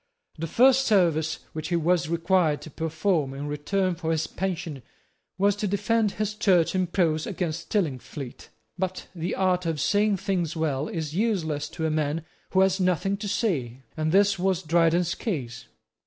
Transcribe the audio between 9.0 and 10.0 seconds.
the art of